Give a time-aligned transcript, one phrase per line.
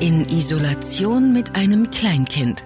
[0.00, 2.64] In Isolation mit einem Kleinkind.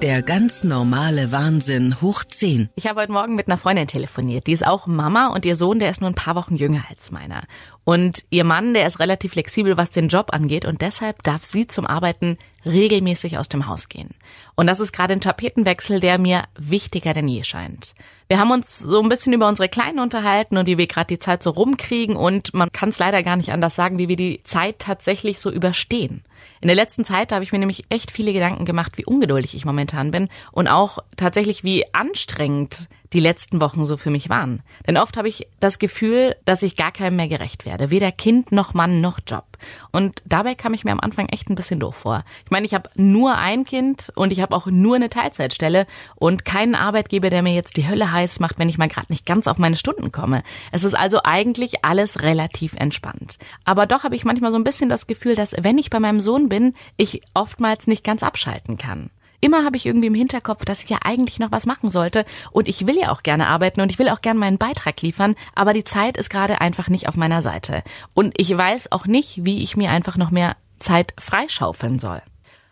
[0.00, 2.70] Der ganz normale Wahnsinn hoch 10.
[2.76, 4.46] Ich habe heute Morgen mit einer Freundin telefoniert.
[4.46, 7.10] Die ist auch Mama und ihr Sohn, der ist nur ein paar Wochen jünger als
[7.10, 7.42] meiner.
[7.84, 11.66] Und ihr Mann, der ist relativ flexibel, was den Job angeht und deshalb darf sie
[11.66, 14.10] zum Arbeiten regelmäßig aus dem Haus gehen.
[14.54, 17.94] Und das ist gerade ein Tapetenwechsel, der mir wichtiger denn je scheint.
[18.28, 21.20] Wir haben uns so ein bisschen über unsere Kleinen unterhalten und wie wir gerade die
[21.20, 24.40] Zeit so rumkriegen und man kann es leider gar nicht anders sagen, wie wir die
[24.42, 26.24] Zeit tatsächlich so überstehen.
[26.60, 29.64] In der letzten Zeit habe ich mir nämlich echt viele Gedanken gemacht, wie ungeduldig ich
[29.64, 34.62] momentan bin und auch tatsächlich wie anstrengend die letzten Wochen so für mich waren.
[34.86, 37.88] Denn oft habe ich das Gefühl, dass ich gar keinem mehr gerecht werde.
[37.88, 39.46] Weder Kind noch Mann noch Job.
[39.90, 42.24] Und dabei kam ich mir am Anfang echt ein bisschen doof vor.
[42.44, 46.44] Ich meine, ich habe nur ein Kind und ich habe auch nur eine Teilzeitstelle und
[46.44, 49.46] keinen Arbeitgeber, der mir jetzt die Hölle heiß macht, wenn ich mal gerade nicht ganz
[49.46, 50.42] auf meine Stunden komme.
[50.70, 53.38] Es ist also eigentlich alles relativ entspannt.
[53.64, 56.20] Aber doch habe ich manchmal so ein bisschen das Gefühl, dass wenn ich bei meinem
[56.20, 59.08] Sohn bin, ich oftmals nicht ganz abschalten kann.
[59.40, 62.68] Immer habe ich irgendwie im Hinterkopf, dass ich ja eigentlich noch was machen sollte und
[62.68, 65.72] ich will ja auch gerne arbeiten und ich will auch gerne meinen Beitrag liefern, aber
[65.72, 67.82] die Zeit ist gerade einfach nicht auf meiner Seite.
[68.14, 72.22] Und ich weiß auch nicht, wie ich mir einfach noch mehr Zeit freischaufeln soll.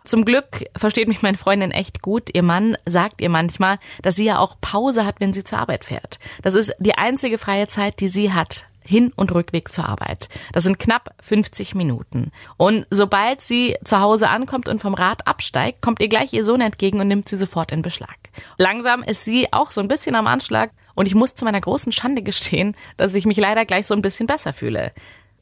[0.04, 2.28] Zum Glück versteht mich meine Freundin echt gut.
[2.34, 5.86] Ihr Mann sagt ihr manchmal, dass sie ja auch Pause hat, wenn sie zur Arbeit
[5.86, 6.18] fährt.
[6.42, 8.66] Das ist die einzige freie Zeit, die sie hat.
[8.86, 10.28] Hin- und Rückweg zur Arbeit.
[10.52, 12.30] Das sind knapp 50 Minuten.
[12.56, 16.60] Und sobald sie zu Hause ankommt und vom Rad absteigt, kommt ihr gleich ihr Sohn
[16.60, 18.16] entgegen und nimmt sie sofort in Beschlag.
[18.58, 21.92] Langsam ist sie auch so ein bisschen am Anschlag und ich muss zu meiner großen
[21.92, 24.92] Schande gestehen, dass ich mich leider gleich so ein bisschen besser fühle.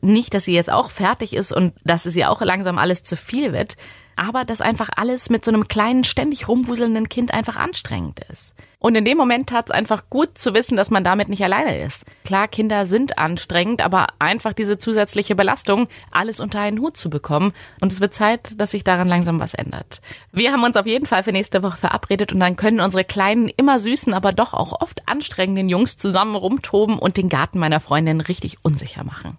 [0.01, 3.17] Nicht, dass sie jetzt auch fertig ist und dass es ihr auch langsam alles zu
[3.17, 3.77] viel wird,
[4.17, 8.55] aber dass einfach alles mit so einem kleinen, ständig rumwuselnden Kind einfach anstrengend ist.
[8.83, 11.79] Und in dem Moment tat es einfach gut zu wissen, dass man damit nicht alleine
[11.79, 12.05] ist.
[12.25, 17.53] Klar, Kinder sind anstrengend, aber einfach diese zusätzliche Belastung, alles unter einen Hut zu bekommen.
[17.81, 20.01] Und es wird Zeit, dass sich daran langsam was ändert.
[20.33, 23.49] Wir haben uns auf jeden Fall für nächste Woche verabredet und dann können unsere kleinen,
[23.49, 28.21] immer süßen, aber doch auch oft anstrengenden Jungs zusammen rumtoben und den Garten meiner Freundin
[28.21, 29.39] richtig unsicher machen.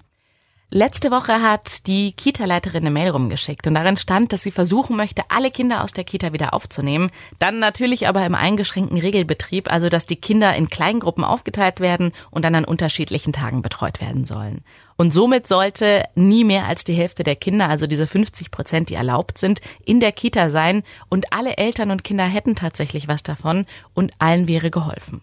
[0.75, 5.21] Letzte Woche hat die Kita-Leiterin eine Mail rumgeschickt und darin stand, dass sie versuchen möchte,
[5.29, 7.11] alle Kinder aus der Kita wieder aufzunehmen.
[7.37, 12.43] Dann natürlich aber im eingeschränkten Regelbetrieb, also dass die Kinder in Kleingruppen aufgeteilt werden und
[12.43, 14.63] dann an unterschiedlichen Tagen betreut werden sollen.
[14.95, 18.95] Und somit sollte nie mehr als die Hälfte der Kinder, also diese 50 Prozent, die
[18.95, 23.67] erlaubt sind, in der Kita sein und alle Eltern und Kinder hätten tatsächlich was davon
[23.93, 25.21] und allen wäre geholfen.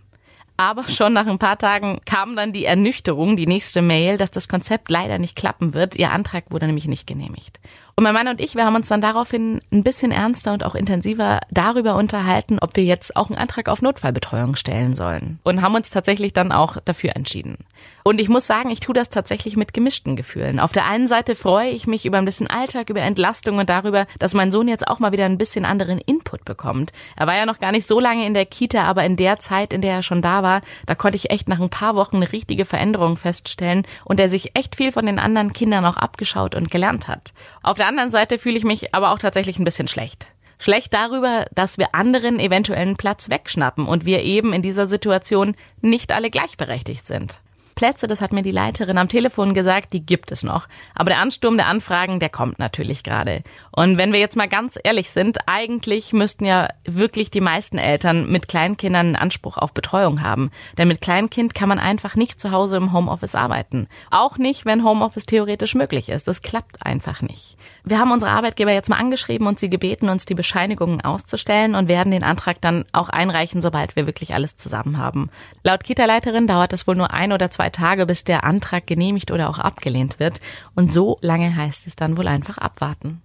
[0.61, 4.47] Aber schon nach ein paar Tagen kam dann die Ernüchterung, die nächste Mail, dass das
[4.47, 5.97] Konzept leider nicht klappen wird.
[5.97, 7.59] Ihr Antrag wurde nämlich nicht genehmigt.
[8.01, 10.75] Und mein Mann und ich, wir haben uns dann daraufhin ein bisschen ernster und auch
[10.75, 15.39] intensiver darüber unterhalten, ob wir jetzt auch einen Antrag auf Notfallbetreuung stellen sollen.
[15.43, 17.59] Und haben uns tatsächlich dann auch dafür entschieden.
[18.03, 20.61] Und ich muss sagen, ich tue das tatsächlich mit gemischten Gefühlen.
[20.61, 24.07] Auf der einen Seite freue ich mich über ein bisschen Alltag, über Entlastung und darüber,
[24.19, 26.93] dass mein Sohn jetzt auch mal wieder ein bisschen anderen Input bekommt.
[27.17, 29.75] Er war ja noch gar nicht so lange in der Kita, aber in der Zeit,
[29.75, 32.33] in der er schon da war, da konnte ich echt nach ein paar Wochen eine
[32.33, 36.71] richtige Veränderung feststellen und er sich echt viel von den anderen Kindern auch abgeschaut und
[36.71, 37.35] gelernt hat.
[37.63, 40.29] Auf der anderen Seite fühle ich mich aber auch tatsächlich ein bisschen schlecht.
[40.59, 46.13] Schlecht darüber, dass wir anderen eventuellen Platz wegschnappen und wir eben in dieser Situation nicht
[46.13, 47.41] alle gleichberechtigt sind.
[47.81, 50.69] Plätze, das hat mir die Leiterin am Telefon gesagt, die gibt es noch.
[50.95, 53.43] Aber der Ansturm der Anfragen, der kommt natürlich gerade.
[53.73, 58.31] Und wenn wir jetzt mal ganz ehrlich sind, eigentlich müssten ja wirklich die meisten Eltern
[58.31, 60.51] mit Kleinkindern einen Anspruch auf Betreuung haben.
[60.77, 63.89] Denn mit Kleinkind kann man einfach nicht zu Hause im Homeoffice arbeiten.
[64.11, 66.29] Auch nicht, wenn Homeoffice theoretisch möglich ist.
[66.29, 67.57] Das klappt einfach nicht.
[67.83, 71.89] Wir haben unsere Arbeitgeber jetzt mal angeschrieben und sie gebeten, uns die Bescheinigungen auszustellen und
[71.89, 75.31] werden den Antrag dann auch einreichen, sobald wir wirklich alles zusammen haben.
[75.63, 79.51] Laut Kita-Leiterin dauert es wohl nur ein oder zwei Tage, bis der Antrag genehmigt oder
[79.51, 80.41] auch abgelehnt wird.
[80.75, 83.23] Und so lange heißt es dann wohl einfach abwarten.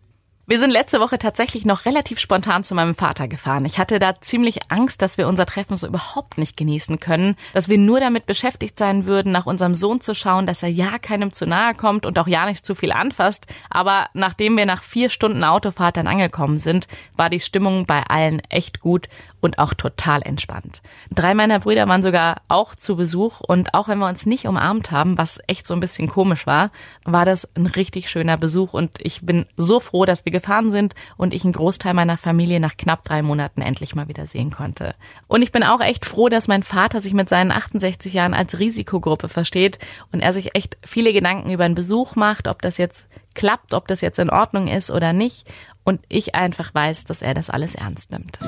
[0.48, 3.66] Wir sind letzte Woche tatsächlich noch relativ spontan zu meinem Vater gefahren.
[3.66, 7.68] Ich hatte da ziemlich Angst, dass wir unser Treffen so überhaupt nicht genießen können, dass
[7.68, 11.34] wir nur damit beschäftigt sein würden, nach unserem Sohn zu schauen, dass er ja keinem
[11.34, 13.48] zu nahe kommt und auch ja nicht zu viel anfasst.
[13.72, 16.88] Aber nachdem wir nach vier Stunden Autofahrt dann angekommen sind,
[17.18, 19.10] war die Stimmung bei allen echt gut
[19.46, 20.82] und auch total entspannt.
[21.12, 24.92] Drei meiner Brüder waren sogar auch zu Besuch und auch wenn wir uns nicht umarmt
[24.92, 26.72] haben, was echt so ein bisschen komisch war,
[27.04, 30.94] war das ein richtig schöner Besuch und ich bin so froh, dass wir gefahren sind
[31.18, 34.94] und ich einen Großteil meiner Familie nach knapp drei Monaten endlich mal wieder sehen konnte.
[35.28, 38.60] Und ich bin auch echt froh, dass mein Vater sich mit seinen 68 Jahren als
[38.60, 39.80] Risikogruppe versteht
[40.12, 43.88] und er sich echt viele Gedanken über einen Besuch macht, ob das jetzt klappt, ob
[43.88, 45.48] das jetzt in Ordnung ist oder nicht.
[45.84, 48.40] Und ich einfach weiß, dass er das alles ernst nimmt.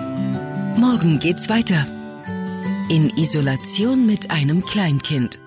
[0.77, 1.85] Morgen geht's weiter.
[2.89, 5.39] In Isolation mit einem Kleinkind.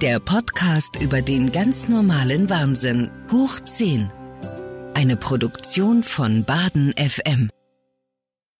[0.00, 3.10] Der Podcast über den ganz normalen Wahnsinn.
[3.30, 4.23] Hoch 10.
[4.94, 7.50] Eine Produktion von Baden FM.